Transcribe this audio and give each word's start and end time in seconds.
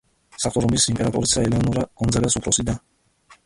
საღვთო 0.43 0.63
რომის 0.65 0.87
იმპერატრიცა 0.93 1.45
ელეონორა 1.49 1.87
გონძაგას 2.03 2.39
უფროსი 2.41 2.67
და. 2.73 2.81